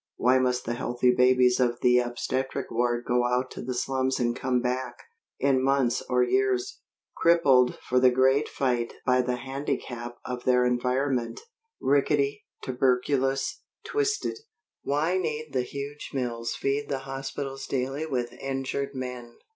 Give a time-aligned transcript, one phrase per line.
[0.17, 4.35] Why must the healthy babies of the obstetric ward go out to the slums and
[4.35, 4.97] come back,
[5.39, 6.79] in months or years,
[7.15, 11.41] crippled for the great fight by the handicap of their environment,
[11.79, 14.39] rickety, tuberculous, twisted?
[14.81, 19.35] Why need the huge mills feed the hospitals daily with injured men?